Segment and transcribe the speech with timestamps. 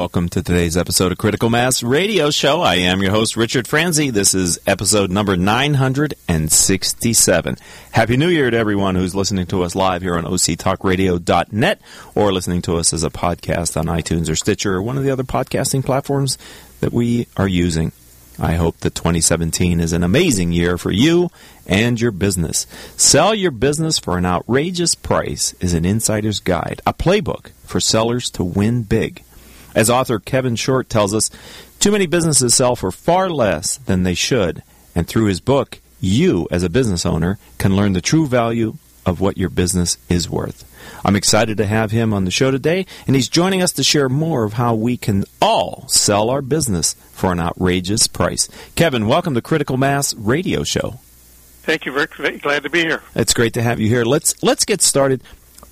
[0.00, 2.62] Welcome to today's episode of Critical Mass Radio Show.
[2.62, 4.08] I am your host, Richard Franzi.
[4.08, 7.58] This is episode number 967.
[7.90, 11.82] Happy New Year to everyone who's listening to us live here on octalkradio.net
[12.14, 15.10] or listening to us as a podcast on iTunes or Stitcher or one of the
[15.10, 16.38] other podcasting platforms
[16.80, 17.92] that we are using.
[18.38, 21.28] I hope that 2017 is an amazing year for you
[21.66, 22.66] and your business.
[22.96, 28.30] Sell your business for an outrageous price is an insider's guide, a playbook for sellers
[28.30, 29.22] to win big.
[29.74, 31.30] As author Kevin Short tells us,
[31.78, 34.62] too many businesses sell for far less than they should,
[34.94, 39.20] and through his book, you, as a business owner, can learn the true value of
[39.20, 40.66] what your business is worth.
[41.04, 44.08] I'm excited to have him on the show today, and he's joining us to share
[44.08, 48.48] more of how we can all sell our business for an outrageous price.
[48.74, 50.98] Kevin, welcome to Critical Mass Radio Show.
[51.62, 52.12] Thank you, Rick.
[52.42, 53.02] Glad to be here.
[53.14, 54.04] It's great to have you here.
[54.04, 55.22] Let's let's get started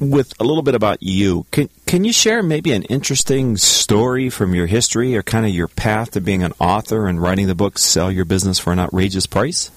[0.01, 1.47] with a little bit about you.
[1.51, 5.69] Can can you share maybe an interesting story from your history or kind of your
[5.69, 9.27] path to being an author and writing the book "Sell Your Business for an Outrageous
[9.27, 9.71] Price"?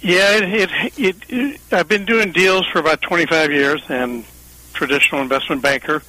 [0.00, 4.24] Yeah, it, it, it, it I've been doing deals for about 25 years and
[4.72, 6.02] traditional investment banker.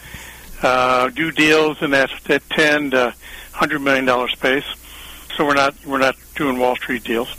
[0.62, 4.66] Uh, do deals in that that 10 to 100 million dollar space.
[5.36, 7.36] So we're not we're not doing Wall Street deals.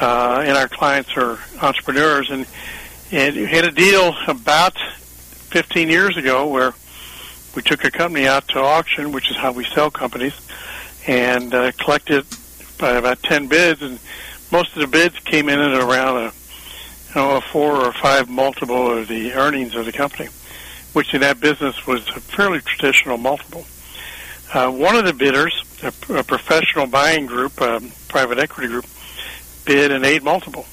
[0.00, 2.46] Uh, and our clients are entrepreneurs and
[3.10, 4.76] and had a deal about
[5.52, 6.72] 15 years ago where
[7.54, 10.32] we took a company out to auction, which is how we sell companies,
[11.06, 12.24] and uh, collected
[12.78, 13.98] about 10 bids, and
[14.50, 18.30] most of the bids came in at around a, you know, a four or five
[18.30, 20.30] multiple of the earnings of the company,
[20.94, 23.66] which in that business was a fairly traditional multiple.
[24.54, 28.86] Uh, one of the bidders, a, a professional buying group, a private equity group,
[29.66, 30.64] bid an eight multiple.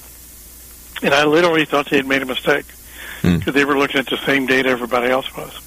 [1.03, 2.65] And I literally thought they had made a mistake
[3.21, 3.53] because mm.
[3.53, 5.59] they were looking at the same data everybody else was.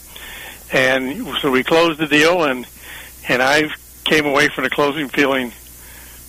[0.73, 2.67] And so we closed the deal, and
[3.29, 3.71] and I
[4.05, 5.53] came away from the closing feeling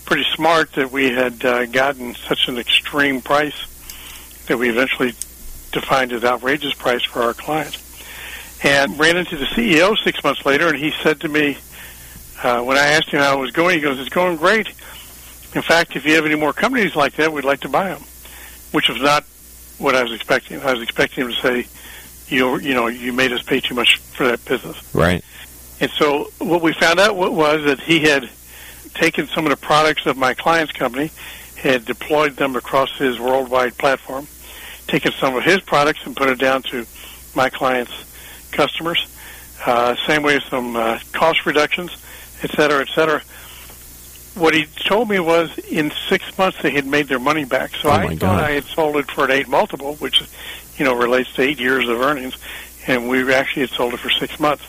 [0.06, 3.66] pretty smart that we had uh, gotten such an extreme price
[4.48, 5.14] that we eventually
[5.72, 7.78] defined as outrageous price for our client.
[8.64, 11.58] And ran into the CEO six months later, and he said to me,
[12.44, 14.68] uh, when I asked him how it was going, he goes, "It's going great.
[15.56, 18.04] In fact, if you have any more companies like that, we'd like to buy them,"
[18.72, 19.26] which was not
[19.78, 20.62] what I was expecting.
[20.62, 21.68] I was expecting him to say,
[22.28, 25.24] "You you know, you made us pay too much for that business." Right.
[25.80, 28.30] And so what we found out was that he had
[28.94, 31.12] taken some of the products of my client's company,
[31.56, 34.28] had deployed them across his worldwide platform,
[34.88, 36.86] taken some of his products and put it down to
[37.36, 37.92] my client's
[38.52, 39.08] customers.
[39.66, 41.92] Uh, same way, as some uh, cost reductions,
[42.44, 43.22] et cetera, et cetera
[44.36, 47.76] what he told me was in six months they had made their money back.
[47.76, 48.44] So oh I thought God.
[48.44, 50.22] I had sold it for an eight multiple, which
[50.78, 52.36] you know relates to eight years of earnings,
[52.88, 54.64] and we actually had sold it for six months.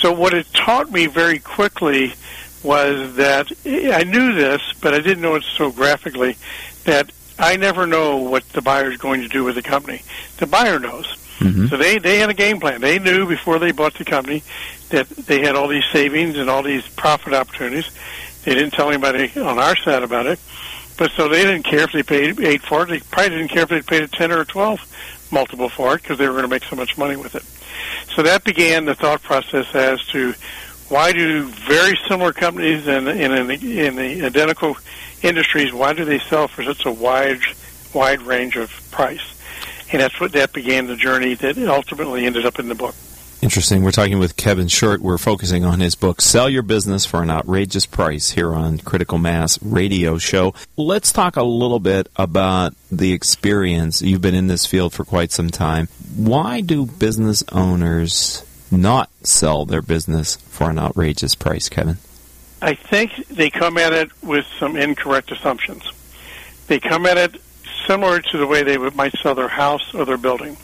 [0.00, 2.14] So what it taught me very quickly
[2.62, 6.36] was that I knew this, but I didn't know it so graphically.
[6.84, 10.02] That I never know what the buyer is going to do with the company.
[10.38, 11.06] The buyer knows.
[11.38, 11.66] Mm-hmm.
[11.66, 12.80] So they they had a game plan.
[12.80, 14.42] They knew before they bought the company
[14.88, 17.90] that they had all these savings and all these profit opportunities
[18.44, 20.38] they didn't tell anybody on our side about it.
[20.98, 22.88] But so they didn't care if they paid eight for it.
[22.88, 24.80] They probably didn't care if they paid a ten or a twelve
[25.32, 27.44] multiple for it because they were going to make so much money with it.
[28.14, 30.34] So that began the thought process as to
[30.88, 34.76] why do very similar companies in in, in, the, in the identical
[35.22, 37.40] industries why do they sell for such a wide
[37.94, 39.22] wide range of price?
[39.92, 42.94] And that's what that began the journey that ultimately ended up in the book.
[43.42, 43.82] Interesting.
[43.82, 45.00] We're talking with Kevin Short.
[45.00, 49.18] We're focusing on his book, Sell Your Business for an Outrageous Price, here on Critical
[49.18, 50.54] Mass Radio Show.
[50.76, 54.00] Let's talk a little bit about the experience.
[54.00, 55.88] You've been in this field for quite some time.
[56.14, 61.98] Why do business owners not sell their business for an outrageous price, Kevin?
[62.62, 65.82] I think they come at it with some incorrect assumptions.
[66.68, 67.42] They come at it
[67.88, 70.56] similar to the way they might sell their house or their building.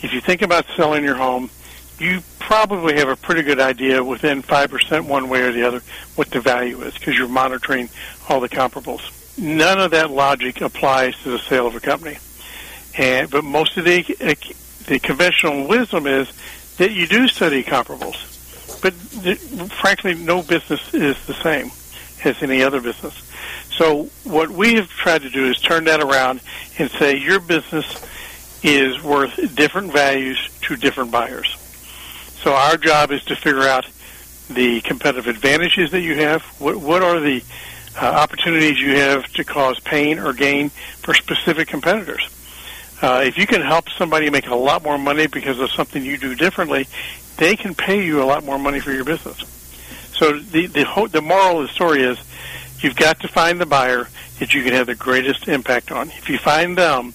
[0.00, 1.50] If you think about selling your home,
[2.00, 5.82] you probably have a pretty good idea within 5% one way or the other
[6.14, 7.88] what the value is because you're monitoring
[8.28, 9.02] all the comparables.
[9.38, 12.18] None of that logic applies to the sale of a company.
[12.96, 14.34] And, but most of the, uh,
[14.86, 16.32] the conventional wisdom is
[16.78, 18.16] that you do study comparables.
[18.80, 18.94] But
[19.72, 21.70] frankly, no business is the same
[22.24, 23.14] as any other business.
[23.70, 26.40] So what we have tried to do is turn that around
[26.78, 27.86] and say your business
[28.62, 31.57] is worth different values to different buyers.
[32.42, 33.86] So our job is to figure out
[34.48, 36.42] the competitive advantages that you have.
[36.60, 37.42] What, what are the
[38.00, 42.28] uh, opportunities you have to cause pain or gain for specific competitors?
[43.02, 46.16] Uh, if you can help somebody make a lot more money because of something you
[46.16, 46.86] do differently,
[47.36, 49.38] they can pay you a lot more money for your business.
[50.12, 52.18] So the the, the moral of the story is
[52.80, 54.08] you've got to find the buyer
[54.38, 56.10] that you can have the greatest impact on.
[56.10, 57.14] If you find them,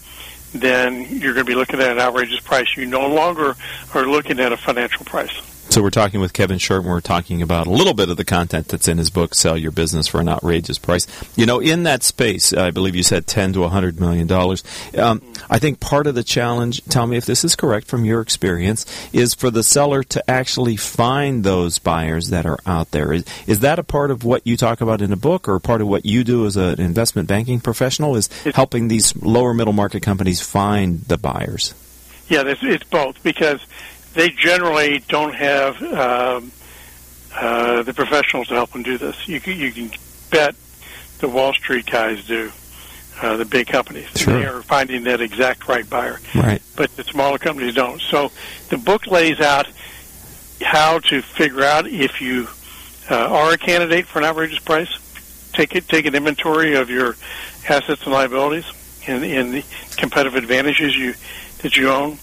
[0.53, 2.67] then you're going to be looking at an outrageous price.
[2.77, 3.55] You no longer
[3.93, 5.33] are looking at a financial price.
[5.69, 8.23] So we're talking with Kevin Short, and we're talking about a little bit of the
[8.23, 11.81] content that's in his book, "Sell Your Business for an Outrageous Price." You know, in
[11.83, 14.63] that space, I believe you said ten to hundred million dollars.
[14.95, 18.21] Um, I think part of the challenge, tell me if this is correct from your
[18.21, 23.11] experience, is for the seller to actually find those buyers that are out there.
[23.11, 25.81] Is, is that a part of what you talk about in the book, or part
[25.81, 28.15] of what you do as an investment banking professional?
[28.15, 31.73] Is helping these lower middle market companies find the buyers?
[32.29, 33.59] Yeah, it's, it's both because
[34.13, 36.51] they generally don't have um,
[37.35, 39.27] uh, the professionals to help them do this.
[39.27, 39.91] You can, you can
[40.29, 40.55] bet
[41.19, 42.51] the Wall Street guys do.
[43.21, 44.09] Uh, the big companies.
[44.15, 44.39] Sure.
[44.39, 46.19] They are finding that exact right buyer.
[46.33, 46.63] Right.
[46.75, 48.01] But the smaller companies don't.
[48.01, 48.31] So
[48.69, 49.67] the book lays out
[50.61, 52.47] how to figure out if you
[53.11, 54.89] uh, are a candidate for an outrageous price.
[55.53, 57.15] Take it, take an inventory of your
[57.69, 58.65] assets and liabilities
[59.07, 59.63] and, and the
[59.95, 61.13] competitive advantages you
[61.61, 62.17] that you own.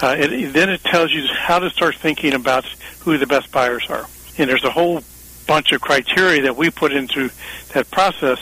[0.00, 2.64] Uh, it, then it tells you how to start thinking about
[3.00, 4.06] who the best buyers are.
[4.38, 5.02] And there's a whole
[5.46, 7.30] bunch of criteria that we put into
[7.74, 8.38] that process,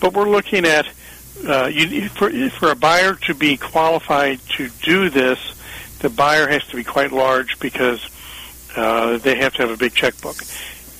[0.00, 0.86] but we're looking at
[1.46, 5.38] uh, you, for, for a buyer to be qualified to do this,
[6.00, 8.08] the buyer has to be quite large because
[8.76, 10.36] uh, they have to have a big checkbook.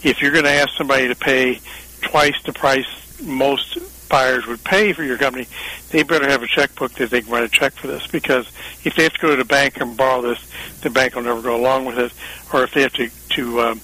[0.02, 1.61] If you're going to ask somebody to pay
[2.02, 2.87] twice the price
[3.23, 5.47] most buyers would pay for your company,
[5.91, 8.06] they better have a checkbook that they can write a check for this.
[8.06, 8.50] Because
[8.85, 10.38] if they have to go to the bank and borrow this,
[10.82, 12.12] the bank will never go along with it.
[12.53, 13.81] Or if they have to to um,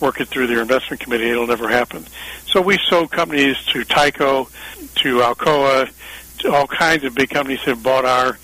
[0.00, 2.06] work it through their investment committee, it'll never happen.
[2.46, 4.50] So we sold companies to Tyco,
[4.96, 5.90] to Alcoa,
[6.38, 8.38] to all kinds of big companies that bought our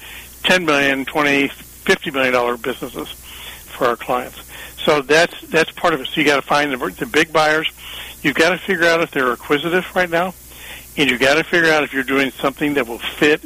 [0.45, 4.43] 10 million, 20, 50 million dollar businesses for our clients.
[4.85, 6.09] So that's that's part of it.
[6.09, 7.71] So you got to find the, the big buyers.
[8.23, 10.35] You've got to figure out if they're acquisitive right now,
[10.97, 13.43] and you've got to figure out if you're doing something that will fit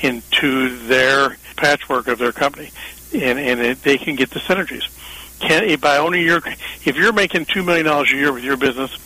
[0.00, 2.70] into their patchwork of their company,
[3.14, 4.88] and and it, they can get the synergies.
[5.40, 6.42] Can by owning your
[6.84, 8.96] if you're making two million dollars a year with your business,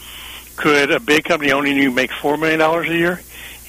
[0.57, 3.21] could a big company owning you make four million dollars a year?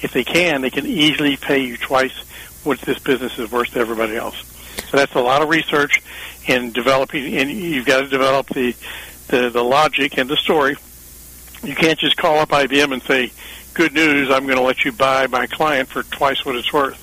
[0.02, 2.12] If they can, they can easily pay you twice
[2.64, 4.36] what this business is worth to everybody else.
[4.90, 6.02] So that's a lot of research
[6.46, 8.74] in developing, and you've got to develop the
[9.28, 10.76] the, the logic and the story.
[11.64, 13.32] You can't just call up IBM and say,
[13.74, 17.00] "Good news, I'm going to let you buy my client for twice what it's worth."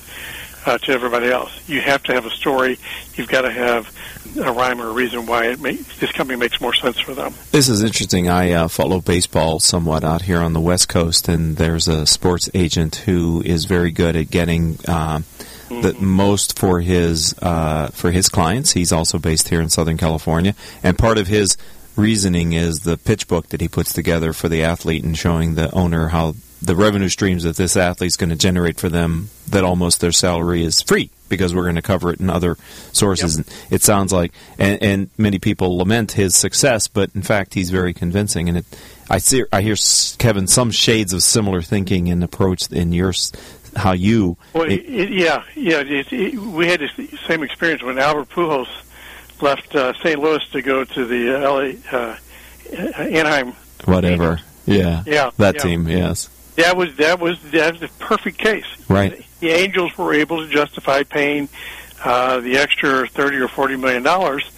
[0.64, 2.78] Uh, to everybody else, you have to have a story.
[3.16, 3.92] You've got to have
[4.38, 7.34] a rhyme or a reason why it may, this company makes more sense for them.
[7.50, 8.28] This is interesting.
[8.28, 12.48] I uh, follow baseball somewhat out here on the West Coast, and there's a sports
[12.54, 15.80] agent who is very good at getting uh, mm-hmm.
[15.80, 18.72] the most for his uh, for his clients.
[18.72, 21.56] He's also based here in Southern California, and part of his
[21.96, 25.72] reasoning is the pitch book that he puts together for the athlete and showing the
[25.74, 30.00] owner how the revenue streams that this athlete's going to generate for them that almost
[30.00, 32.56] their salary is free because we're going to cover it in other
[32.92, 33.38] sources.
[33.38, 33.46] Yep.
[33.70, 37.94] It sounds like, and, and, many people lament his success, but in fact, he's very
[37.94, 38.48] convincing.
[38.48, 38.64] And it,
[39.10, 39.74] I see, I hear
[40.18, 43.12] Kevin some shades of similar thinking and approach in your
[43.74, 44.36] how you.
[44.52, 45.82] Well, it, it, yeah, yeah.
[45.82, 48.68] we had the same experience when Albert Pujols
[49.42, 50.18] left uh, St.
[50.18, 51.76] Louis to go to the uh, L.A.
[51.90, 52.16] Uh,
[52.96, 53.54] Anaheim.
[53.84, 54.40] Whatever.
[54.66, 55.02] Yeah.
[55.06, 55.30] Yeah.
[55.38, 55.62] That yeah.
[55.62, 55.88] team.
[55.88, 56.28] Yes.
[56.56, 58.66] That was that was that was the perfect case.
[58.88, 59.24] Right.
[59.40, 61.48] The Angels were able to justify paying
[62.04, 64.50] uh, the extra thirty or forty million dollars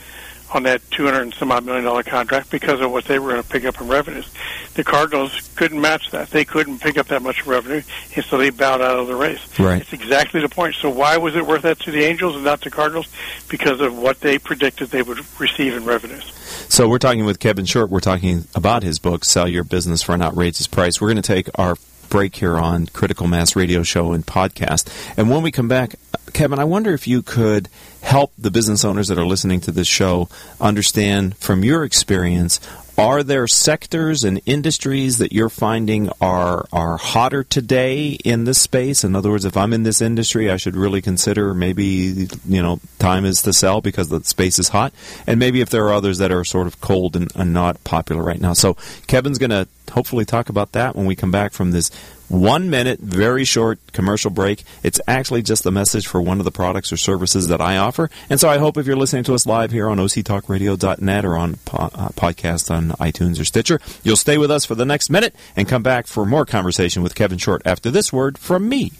[0.54, 3.30] on that two hundred and some odd million dollar contract because of what they were
[3.30, 4.30] going to pick up in revenues.
[4.74, 6.30] The Cardinals couldn't match that.
[6.30, 7.82] They couldn't pick up that much revenue,
[8.16, 9.40] and so they bowed out of the race.
[9.58, 9.82] Right.
[9.82, 10.74] It's exactly the point.
[10.76, 13.08] So why was it worth that to the Angels and not the Cardinals?
[13.48, 16.32] Because of what they predicted they would receive in revenues.
[16.68, 17.90] So we're talking with Kevin Short.
[17.90, 21.00] We're talking about his book, Sell Your Business for an Outrageous Price.
[21.00, 21.76] We're going to take our
[22.14, 24.86] break here on Critical Mass Radio Show and podcast.
[25.16, 25.96] And when we come back,
[26.32, 27.68] Kevin, I wonder if you could
[28.02, 30.28] help the business owners that are listening to this show
[30.60, 32.60] understand from your experience
[32.96, 39.02] are there sectors and industries that you're finding are are hotter today in this space?
[39.02, 42.78] In other words, if I'm in this industry, I should really consider maybe you know
[43.00, 44.92] time is to sell because the space is hot,
[45.26, 48.22] and maybe if there are others that are sort of cold and, and not popular
[48.22, 48.52] right now.
[48.52, 48.76] So
[49.08, 51.90] Kevin's going to hopefully talk about that when we come back from this
[52.28, 54.64] one minute, very short commercial break.
[54.82, 58.10] It's actually just a message for one of the products or services that I offer.
[58.30, 61.56] And so I hope if you're listening to us live here on octalkradio.net or on
[61.64, 65.34] po- uh, podcast on iTunes or Stitcher, you'll stay with us for the next minute
[65.56, 68.92] and come back for more conversation with Kevin Short after this word from me.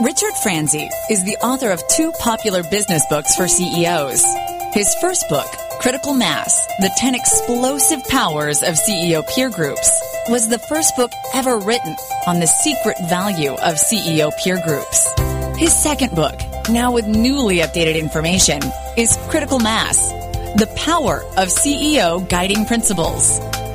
[0.00, 4.55] Richard Franzi is the author of two popular business books for CEOs.
[4.76, 5.46] His first book,
[5.80, 9.90] Critical Mass The 10 Explosive Powers of CEO Peer Groups,
[10.28, 15.08] was the first book ever written on the secret value of CEO peer groups.
[15.58, 18.60] His second book, now with newly updated information,
[18.98, 19.96] is Critical Mass
[20.58, 23.40] The Power of CEO Guiding Principles.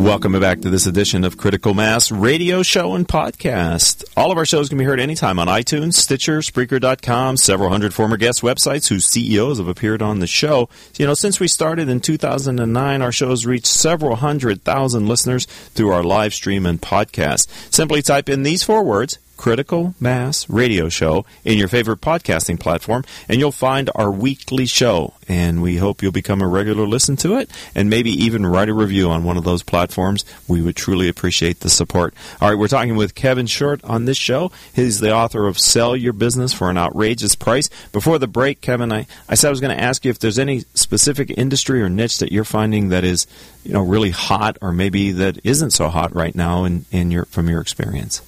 [0.00, 4.02] Welcome back to this edition of Critical Mass radio show and podcast.
[4.16, 8.16] All of our shows can be heard anytime on iTunes, Stitcher, Spreaker.com, several hundred former
[8.16, 10.70] guest websites whose CEOs have appeared on the show.
[10.96, 15.90] You know, since we started in 2009, our shows reached several hundred thousand listeners through
[15.90, 17.48] our live stream and podcast.
[17.70, 23.04] Simply type in these four words, Critical Mass Radio Show in your favorite podcasting platform,
[23.26, 25.14] and you'll find our weekly show.
[25.28, 28.74] And we hope you'll become a regular listen to it and maybe even write a
[28.74, 30.26] review on one of those platforms.
[30.46, 32.12] We would truly appreciate the support.
[32.38, 34.52] All right, we're talking with Kevin Short on this show.
[34.74, 37.70] He's the author of Sell Your Business for an Outrageous Price.
[37.92, 40.38] Before the break, Kevin, I, I said I was going to ask you if there's
[40.38, 43.26] any specific industry or niche that you're finding that is,
[43.64, 47.24] you know, really hot or maybe that isn't so hot right now in, in your
[47.24, 48.20] from your experience.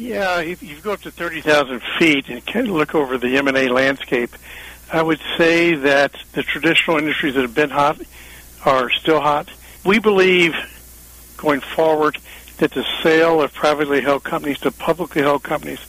[0.00, 3.68] Yeah, if you go up to 30,000 feet and kind of look over the M&A
[3.68, 4.34] landscape,
[4.90, 8.00] I would say that the traditional industries that have been hot
[8.64, 9.50] are still hot.
[9.84, 10.54] We believe
[11.36, 12.16] going forward
[12.56, 15.80] that the sale of privately held companies to publicly held companies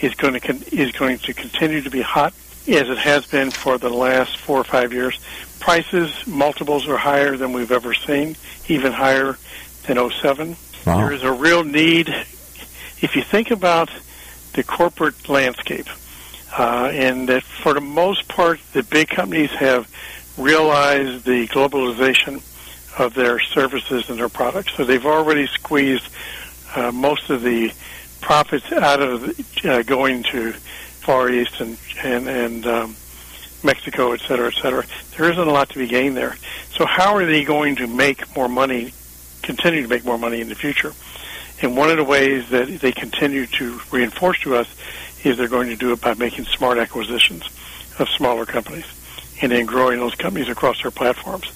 [0.00, 2.34] is going to con- is going to continue to be hot
[2.66, 5.18] as it has been for the last four or five years.
[5.60, 8.36] Prices multiples are higher than we've ever seen,
[8.66, 9.38] even higher
[9.86, 10.56] than 07.
[10.86, 10.96] Wow.
[10.96, 12.12] There is a real need
[13.02, 13.90] if you think about
[14.52, 15.86] the corporate landscape,
[16.58, 19.88] uh, and that for the most part, the big companies have
[20.36, 22.42] realized the globalization
[22.98, 24.74] of their services and their products.
[24.76, 26.08] So they've already squeezed
[26.74, 27.72] uh, most of the
[28.20, 32.96] profits out of uh, going to Far East and and, and um,
[33.62, 34.84] Mexico, et cetera, et cetera.
[35.16, 36.36] There isn't a lot to be gained there.
[36.70, 38.92] So how are they going to make more money,
[39.42, 40.92] continue to make more money in the future?
[41.62, 44.68] And one of the ways that they continue to reinforce to us
[45.24, 47.44] is they're going to do it by making smart acquisitions
[47.98, 48.86] of smaller companies
[49.42, 51.50] and then growing those companies across their platforms.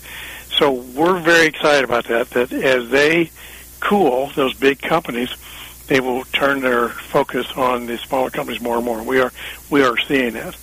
[0.50, 3.30] So we're very excited about that, that as they
[3.80, 5.34] cool those big companies,
[5.86, 9.02] they will turn their focus on the smaller companies more and more.
[9.02, 9.32] We are,
[9.70, 10.56] we are seeing that.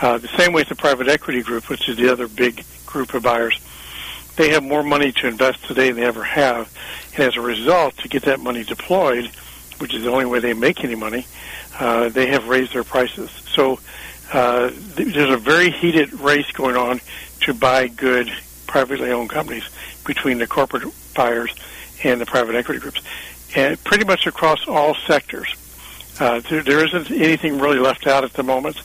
[0.00, 3.14] Uh, the same way as the private equity group, which is the other big group
[3.14, 3.60] of buyers,
[4.36, 6.72] they have more money to invest today than they ever have.
[7.12, 9.26] And as a result, to get that money deployed,
[9.78, 11.26] which is the only way they make any money,
[11.78, 13.30] uh, they have raised their prices.
[13.30, 13.78] So
[14.32, 17.00] uh, there's a very heated race going on
[17.42, 18.30] to buy good
[18.66, 19.68] privately owned companies
[20.04, 21.54] between the corporate buyers
[22.02, 23.00] and the private equity groups,
[23.54, 25.54] and pretty much across all sectors.
[26.18, 28.76] Uh, there, there isn't anything really left out at the moment.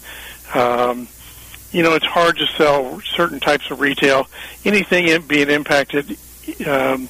[0.54, 1.08] Um,
[1.72, 4.28] you know, it's hard to sell certain types of retail.
[4.66, 6.18] Anything being impacted
[6.66, 7.10] um,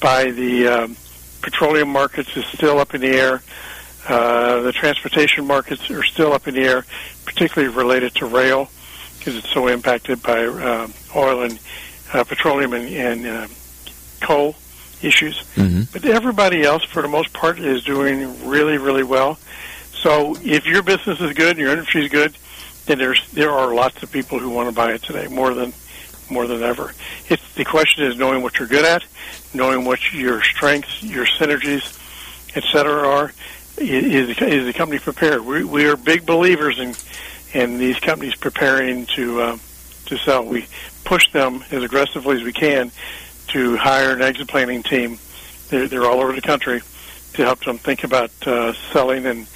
[0.00, 0.96] by the um,
[1.40, 3.42] petroleum markets is still up in the air.
[4.08, 6.84] Uh, the transportation markets are still up in the air,
[7.24, 8.68] particularly related to rail,
[9.18, 11.60] because it's so impacted by uh, oil and
[12.12, 13.46] uh, petroleum and, and uh,
[14.20, 14.56] coal
[15.02, 15.44] issues.
[15.54, 15.82] Mm-hmm.
[15.92, 19.38] But everybody else, for the most part, is doing really, really well.
[19.92, 22.36] So if your business is good and your industry is good,
[22.86, 25.72] then there's there are lots of people who want to buy it today more than
[26.30, 26.92] more than ever.
[27.28, 29.04] It's the question is knowing what you're good at,
[29.52, 31.98] knowing what your strengths, your synergies,
[32.56, 33.32] et cetera, are.
[33.78, 35.44] Is is the company prepared?
[35.44, 36.94] We we are big believers in
[37.54, 39.58] in these companies preparing to uh,
[40.06, 40.44] to sell.
[40.44, 40.66] We
[41.04, 42.90] push them as aggressively as we can
[43.48, 45.18] to hire an exit planning team.
[45.68, 46.82] They're, they're all over the country
[47.34, 49.46] to help them think about uh, selling and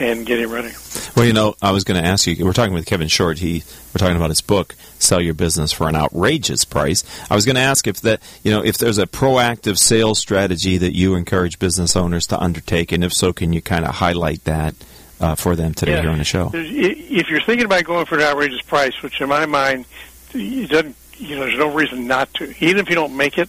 [0.00, 0.72] and getting ready.
[1.16, 2.44] Well, you know, I was going to ask you.
[2.44, 3.38] We're talking with Kevin Short.
[3.38, 3.62] He
[3.94, 7.54] we're talking about his book, "Sell Your Business for an Outrageous Price." I was going
[7.56, 11.58] to ask if that, you know, if there's a proactive sales strategy that you encourage
[11.58, 14.74] business owners to undertake, and if so, can you kind of highlight that
[15.20, 16.00] uh, for them today Yeah.
[16.02, 16.50] here on the show.
[16.52, 19.84] If you're thinking about going for an outrageous price, which in my mind,
[20.32, 22.52] it doesn't, you know, there's no reason not to.
[22.64, 23.48] Even if you don't make it,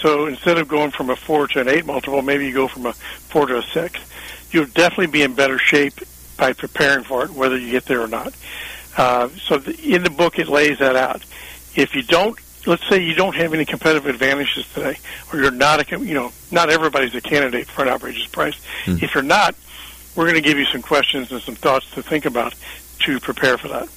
[0.00, 2.86] so instead of going from a four to an eight multiple, maybe you go from
[2.86, 3.98] a four to a six.
[4.50, 5.94] You'll definitely be in better shape
[6.36, 8.34] by preparing for it, whether you get there or not.
[8.96, 11.22] Uh, so the, in the book, it lays that out.
[11.74, 14.98] If you don't, let's say you don't have any competitive advantages today,
[15.32, 18.56] or you're not a, you know, not everybody's a candidate for an outrageous price.
[18.84, 18.96] Hmm.
[19.02, 19.54] If you're not,
[20.14, 22.54] we're going to give you some questions and some thoughts to think about
[23.00, 23.88] to prepare for that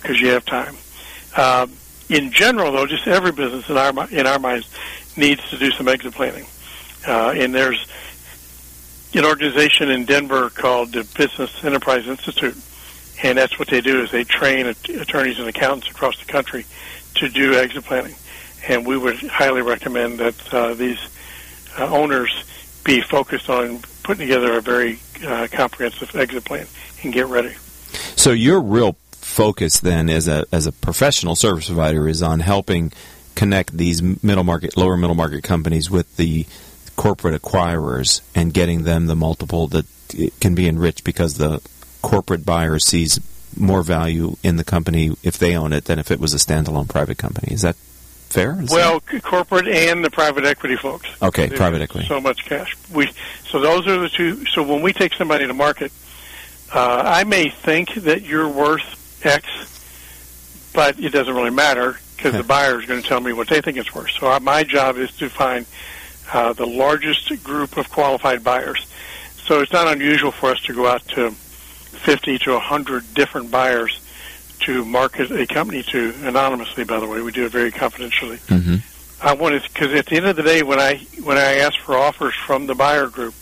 [0.00, 0.76] because you have time.
[1.36, 1.72] Um,
[2.08, 4.68] in general, though, just every business in our in our minds
[5.16, 6.46] needs to do some exit planning,
[7.06, 7.86] uh, and there's
[9.14, 12.56] an organization in Denver called the Business Enterprise Institute,
[13.22, 16.66] and that's what they do is they train at- attorneys and accountants across the country
[17.14, 18.14] to do exit planning,
[18.68, 20.98] and we would highly recommend that uh, these
[21.78, 22.44] uh, owners
[22.84, 26.66] be focused on putting together a very uh, comprehensive exit plan
[27.02, 27.54] and get ready.
[28.16, 32.92] So your real focus then as a as a professional service provider is on helping
[33.34, 36.46] connect these middle market lower middle market companies with the
[36.96, 41.60] corporate acquirers and getting them the multiple that it can be enriched because the
[42.02, 43.20] corporate buyer sees
[43.56, 46.88] more value in the company if they own it than if it was a standalone
[46.88, 47.52] private company.
[47.52, 47.74] Is that
[48.28, 48.60] fair?
[48.62, 51.08] Is Well, c- corporate and the private equity folks.
[51.20, 52.06] that- okay, private equity.
[52.06, 52.76] So much cash.
[52.92, 53.10] We
[53.50, 54.44] so those are the two.
[54.46, 55.92] So when we take somebody to market,
[56.74, 58.82] uh, I may think that you're worth
[59.24, 59.46] X,
[60.72, 62.38] but it doesn't really matter because Okay.
[62.38, 64.10] the buyer is going to tell me what they think it's worth.
[64.18, 65.64] So my job is to find
[66.32, 68.86] uh, the largest group of qualified buyers.
[69.46, 74.00] So it's not unusual for us to go out to 50 to 100 different buyers
[74.60, 76.84] to market a company to anonymously.
[76.84, 78.38] By the way, we do it very confidentially.
[78.48, 78.76] hmm
[79.18, 81.78] I want to because at the end of the day, when I when I ask
[81.80, 83.34] for offers from the buyer group,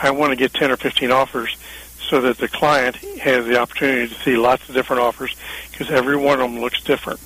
[0.00, 1.56] I want to get ten or fifteen offers
[2.10, 5.34] so that the client has the opportunity to see lots of different offers
[5.70, 7.18] because every one of them looks different,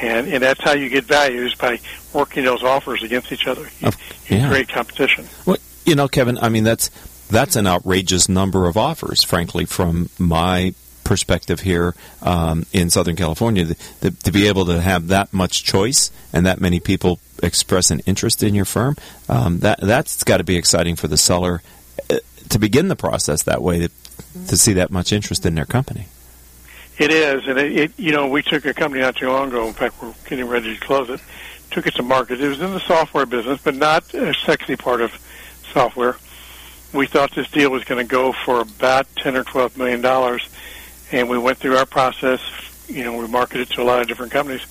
[0.00, 1.80] and and that's how you get values by
[2.12, 3.68] working those offers against each other.
[3.80, 3.90] You,
[4.28, 4.48] yeah.
[4.48, 5.26] create competition.
[5.46, 6.90] Well, you know, Kevin, I mean that's
[7.28, 13.64] that's an outrageous number of offers, frankly, from my perspective here um, in Southern California.
[13.64, 17.90] The, the, to be able to have that much choice and that many people express
[17.90, 18.96] an interest in your firm,
[19.28, 21.62] um, that that's got to be exciting for the seller
[22.10, 22.18] uh,
[22.48, 23.90] to begin the process that way to
[24.48, 26.06] to see that much interest in their company.
[26.96, 29.66] It is, and it, it you know we took a company not too long ago.
[29.66, 31.20] In fact, we're getting ready to close it.
[31.70, 32.40] Took it to market.
[32.40, 35.12] It was in the software business, but not a sexy part of
[35.72, 36.16] software.
[36.92, 40.48] We thought this deal was going to go for about ten or twelve million dollars,
[41.10, 42.40] and we went through our process.
[42.86, 44.64] You know, we marketed to a lot of different companies,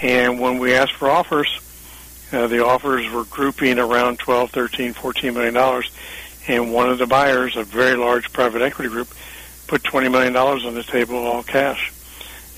[0.00, 1.48] and when we asked for offers,
[2.30, 5.90] uh, the offers were grouping around twelve, thirteen, fourteen million dollars,
[6.46, 9.08] and one of the buyers, a very large private equity group,
[9.68, 11.92] put twenty million dollars on the table, all cash,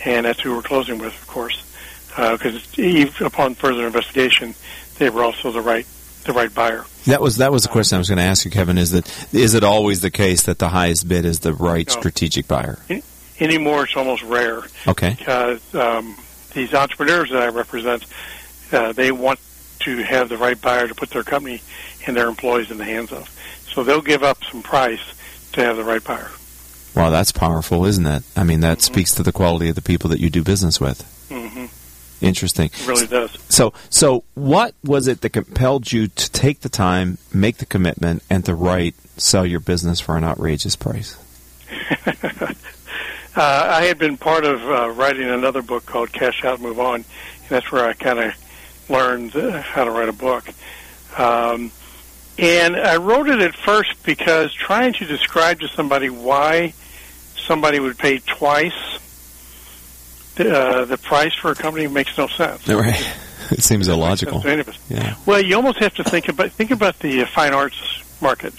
[0.05, 1.63] and that's who we're closing with, of course,
[2.09, 4.55] because even upon further investigation,
[4.99, 5.87] they were also the right
[6.25, 6.85] the right buyer.
[7.07, 8.79] That was that was the question I was going to ask you, Kevin.
[8.79, 11.93] Is that is it always the case that the highest bid is the right No.
[12.01, 12.79] strategic buyer?
[13.39, 15.17] Anymore, it's almost rare Okay.
[15.19, 16.15] because um,
[16.53, 18.05] these entrepreneurs that I represent,
[18.71, 19.41] uh, they want
[19.81, 21.63] to have the right buyer to put their company
[22.07, 23.31] and their employees in the hands of.
[23.73, 25.01] So they'll give up some price
[25.53, 26.31] to have the right buyer.
[26.95, 28.23] Wow, that's powerful, isn't it?
[28.37, 31.03] I mean, that speaks to the quality of the people that you do business with.
[31.29, 31.67] hmm
[32.21, 32.67] Interesting.
[32.67, 33.31] It really does.
[33.49, 38.23] So, so what was it that compelled you to take the time, make the commitment,
[38.29, 41.17] and to write "Sell Your Business for an Outrageous Price"?
[42.07, 42.53] uh,
[43.37, 47.05] I had been part of uh, writing another book called Cash Out, Move On, and
[47.49, 50.47] that's where I kind of learned uh, how to write a book.
[51.17, 51.73] Um,
[52.39, 56.75] and I wrote it at first because trying to describe to somebody why
[57.47, 58.99] somebody would pay twice
[60.37, 62.67] the, uh, the price for a company makes no sense.
[62.69, 63.17] Right.
[63.51, 64.43] It seems illogical.
[64.43, 64.79] sense to any of us.
[64.89, 65.17] Yeah.
[65.27, 68.55] Well, you almost have to think about think about the uh, fine arts market.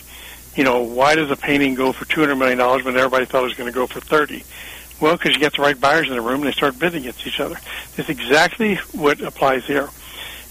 [0.53, 3.43] You know, why does a painting go for two hundred million dollars when everybody thought
[3.43, 4.43] it was going to go for thirty?
[4.99, 7.25] Well, because you get the right buyers in the room and they start bidding against
[7.25, 7.55] each other.
[7.95, 9.87] That's exactly what applies here.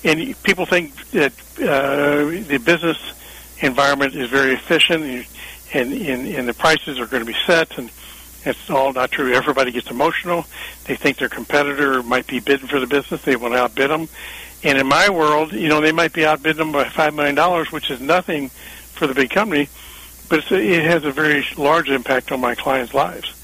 [0.04, 2.98] And people think that uh, the business
[3.60, 5.26] environment is very efficient and,
[5.74, 7.90] and, and, and the prices are going to be set and
[8.44, 9.32] it's all not true.
[9.32, 10.46] Everybody gets emotional.
[10.84, 13.22] They think their competitor might be bidding for the business.
[13.22, 14.08] They want to outbid them.
[14.62, 17.72] And in my world, you know, they might be outbidding them by five million dollars,
[17.72, 19.68] which is nothing for the big company,
[20.28, 23.34] but it's, it has a very large impact on my clients' lives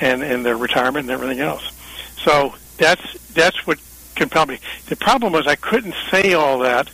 [0.00, 1.70] and and their retirement and everything else.
[2.22, 3.78] So that's that's what
[4.14, 4.58] compelled me.
[4.86, 6.88] The problem was I couldn't say all that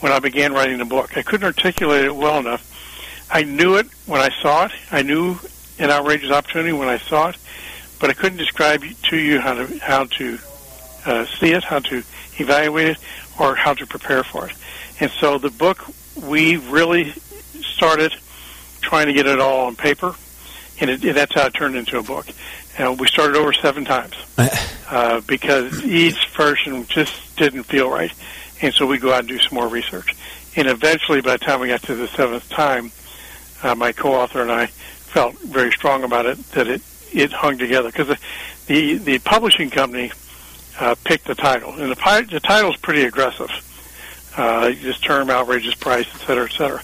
[0.00, 1.16] when I began writing the book.
[1.16, 2.70] I couldn't articulate it well enough.
[3.30, 4.72] I knew it when I saw it.
[4.90, 5.38] I knew
[5.78, 7.36] an outrageous opportunity when I saw it,
[8.00, 10.38] but I couldn't describe to you how to how to
[11.06, 12.02] uh, see it, how to
[12.38, 12.98] evaluate it,
[13.38, 14.56] or how to prepare for it.
[15.00, 15.84] And so the book
[16.16, 17.12] we really
[17.60, 18.14] started
[18.80, 20.14] trying to get it all on paper,
[20.80, 22.26] and, it, that's how it turned into a book.
[22.76, 24.14] And we started over seven times
[24.90, 28.12] uh, because each version just didn't feel right,
[28.60, 30.14] and so we go out and do some more research.
[30.56, 32.92] And eventually, by the time we got to the seventh time,
[33.62, 34.70] uh, my co-author and I
[35.14, 38.18] felt very strong about it that it it hung together because the,
[38.66, 40.10] the the publishing company
[40.80, 43.48] uh, picked the title, and the pi- the title's pretty aggressive.
[44.36, 46.82] Uh, this term, outrageous price, et cetera, et cetera.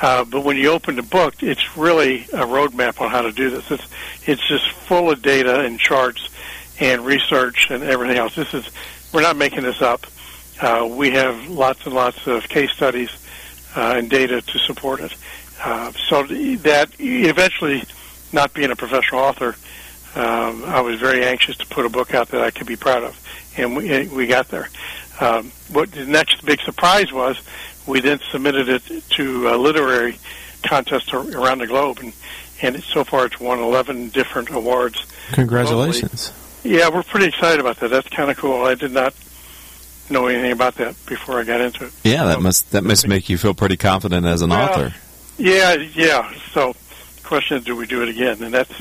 [0.00, 3.50] Uh, but when you open the book, it's really a roadmap on how to do
[3.50, 3.68] this.
[3.72, 3.86] It's
[4.24, 6.28] it's just full of data and charts
[6.78, 8.36] and research and everything else.
[8.36, 8.70] This is
[9.12, 10.06] we're not making this up.
[10.62, 13.10] Uh, we have lots and lots of case studies
[13.74, 15.12] uh, and data to support it.
[15.64, 17.82] Uh, so that eventually,
[18.32, 19.56] not being a professional author,
[20.14, 23.02] um, I was very anxious to put a book out that I could be proud
[23.02, 23.18] of,
[23.56, 24.68] and we, we got there.
[25.20, 27.40] Um, what the next big surprise was,
[27.86, 30.18] we then submitted it to a literary
[30.62, 32.12] contest around the globe, and
[32.62, 35.04] and so far it's won 11 different awards.
[35.32, 36.30] Congratulations!
[36.30, 36.78] Globally.
[36.78, 37.90] Yeah, we're pretty excited about that.
[37.90, 38.64] That's kind of cool.
[38.64, 39.14] I did not
[40.10, 41.92] know anything about that before I got into it.
[42.04, 44.94] Yeah, that must that must make you feel pretty confident as an well, author.
[45.38, 46.32] Yeah, yeah.
[46.52, 46.74] So,
[47.16, 48.42] the question is, do we do it again?
[48.42, 48.72] And that's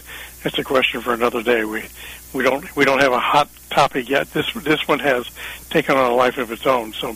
[0.44, 1.66] that's a question for another day.
[1.66, 1.86] We
[2.34, 4.32] we don't we don't have a hot topic yet.
[4.32, 5.30] This this one has
[5.70, 6.94] taken on a life of its own.
[6.94, 7.16] So,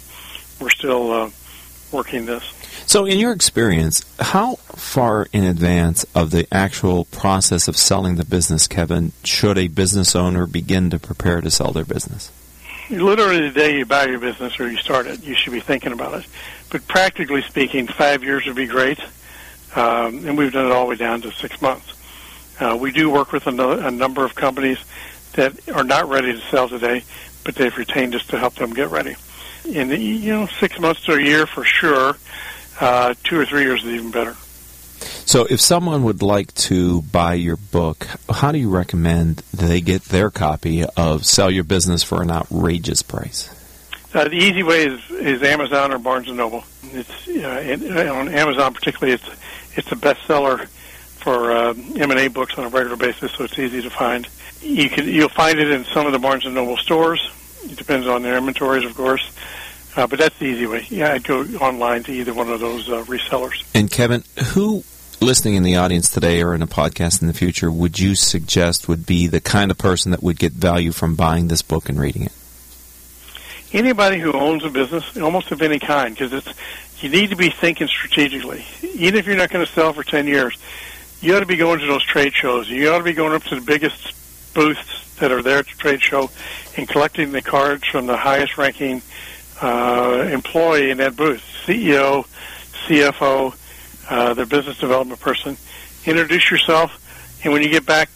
[0.60, 1.30] we're still uh,
[1.92, 2.44] working this.
[2.88, 8.26] So, in your experience, how far in advance of the actual process of selling the
[8.26, 12.32] business, Kevin, should a business owner begin to prepare to sell their business?
[12.90, 15.92] Literally, the day you buy your business or you start it, you should be thinking
[15.92, 16.26] about it.
[16.70, 19.00] But practically speaking, five years would be great,
[19.78, 21.94] um, and we've done it all the way down to six months.
[22.60, 24.80] Uh, we do work with a, number of companies
[25.34, 27.04] that are not ready to sell today,
[27.46, 29.16] but they've retained us to help them get ready.
[29.66, 32.18] In the, you know six months to a year for sure.
[32.80, 34.36] Uh, two or three years is even better.
[35.26, 40.04] So, if someone would like to buy your book, how do you recommend they get
[40.06, 43.50] their copy of Sell Your Business for an Outrageous Price?
[44.14, 46.64] Uh, the easy way is, is Amazon or Barnes and Noble.
[46.84, 49.30] It's uh, in, on Amazon, particularly, it's
[49.78, 53.60] it's a bestseller for uh, M and A books on a regular basis, so it's
[53.60, 54.28] easy to find.
[54.62, 57.32] You can you'll find it in some of the Barnes and Noble stores.
[57.64, 59.30] It depends on their inventories, of course.
[59.96, 60.86] Uh, but that's the easy way.
[60.90, 63.64] Yeah, I'd go online to either one of those uh, resellers.
[63.74, 64.84] And Kevin, who
[65.20, 68.88] listening in the audience today or in a podcast in the future would you suggest
[68.88, 72.00] would be the kind of person that would get value from buying this book and
[72.00, 72.32] reading it?
[73.74, 76.54] Anybody who owns a business, almost of any kind, because it's
[77.00, 78.66] you need to be thinking strategically.
[78.82, 80.58] Even if you're not going to sell for ten years,
[81.22, 82.70] you ought to be going to those trade shows.
[82.70, 84.14] You ought to be going up to the biggest
[84.54, 86.30] booths that are there at the trade show
[86.78, 89.02] and collecting the cards from the highest ranking
[89.62, 92.26] uh, employee in that booth, CEO,
[92.86, 93.56] CFO,
[94.10, 95.58] uh, their business development person.
[96.06, 96.92] Introduce yourself,
[97.44, 98.10] and when you get back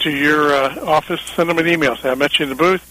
[0.00, 1.96] to your uh, office, send them an email.
[1.96, 2.82] Say, I met you in the booth,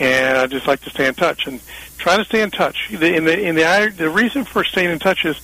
[0.00, 1.46] and I'd just like to stay in touch.
[1.46, 1.60] And
[1.98, 2.90] try to stay in touch.
[2.90, 5.40] In the in the the reason for staying in touch is,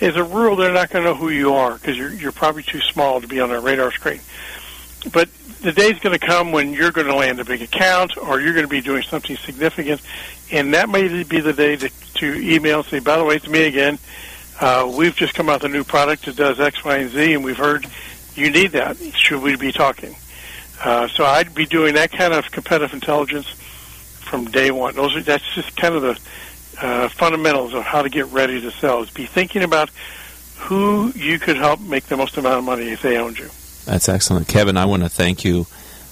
[0.00, 2.62] as a rule, they're not going to know who you are because you're you're probably
[2.62, 4.20] too small to be on their radar screen.
[5.12, 5.28] But
[5.60, 8.52] the day's going to come when you're going to land a big account or you're
[8.52, 10.00] going to be doing something significant,
[10.52, 13.48] and that may be the day to, to email and say, by the way, it's
[13.48, 13.98] me again.
[14.60, 17.34] Uh, we've just come out with a new product that does X, Y, and Z,
[17.34, 17.86] and we've heard
[18.34, 18.96] you need that.
[19.14, 20.14] Should we be talking?
[20.82, 23.46] Uh, so I'd be doing that kind of competitive intelligence
[24.34, 24.96] from day one.
[24.96, 28.72] Those are that's just kind of the uh, fundamentals of how to get ready to
[28.72, 29.00] sell.
[29.00, 29.90] Is be thinking about
[30.58, 33.48] who you could help make the most amount of money if they owned you.
[33.84, 34.48] That's excellent.
[34.48, 35.64] Kevin, I want to thank you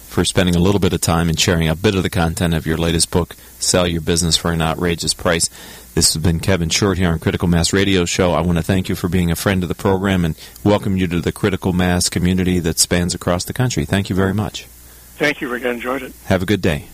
[0.07, 2.65] for spending a little bit of time and sharing a bit of the content of
[2.65, 5.49] your latest book, Sell Your Business for an Outrageous Price.
[5.97, 8.33] This has been Kevin Short here on Critical Mass Radio Show.
[8.33, 11.09] I want to thank you for being a friend of the program and welcome you
[11.09, 13.85] to the Critical Mass community that spans across the country.
[13.85, 14.67] Thank you very much.
[15.17, 15.65] Thank you, Rick.
[15.65, 16.13] I enjoyed it.
[16.27, 16.87] Have a good day.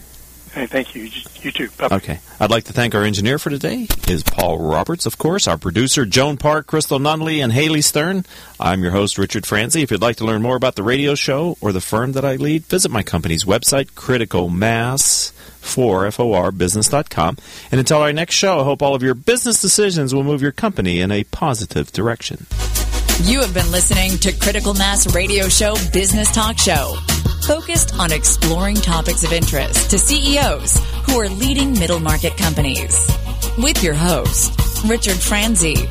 [0.53, 1.11] Hey, thank you.
[1.43, 1.69] You too.
[1.79, 1.97] Bye-bye.
[1.97, 2.21] Okay.
[2.41, 6.05] I'd like to thank our engineer for today is Paul Roberts, of course, our producer
[6.07, 8.25] Joan Park, Crystal Nunley, and Haley Stern.
[8.59, 9.83] I'm your host, Richard Franzi.
[9.83, 12.37] If you'd like to learn more about the radio show or the firm that I
[12.37, 17.37] lead, visit my company's website, Critical Mass for FOR business.com.
[17.71, 20.53] And until our next show, I hope all of your business decisions will move your
[20.53, 22.47] company in a positive direction.
[23.23, 26.97] You have been listening to Critical Mass Radio Show Business Talk Show,
[27.49, 32.95] focused on exploring topics of interest to CEOs who are leading middle market companies.
[33.57, 34.53] With your host,
[34.85, 35.89] Richard Franzi.